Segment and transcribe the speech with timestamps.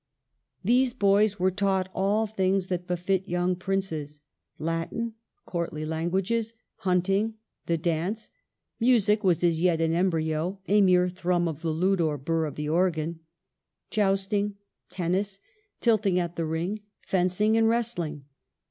[0.63, 4.19] These boys were taught all things that befit young princes,—
[4.57, 5.13] Latin,
[5.45, 7.35] courtly languages, hunt ing,
[7.67, 8.31] the dance
[8.79, 12.55] (music was as yet in embryo, a mere thrum of the lute or burr of
[12.55, 13.19] the organ),
[13.91, 14.55] jousting,
[14.89, 15.39] tennis,
[15.81, 18.25] tilting at the ring, fencing, and wrestling.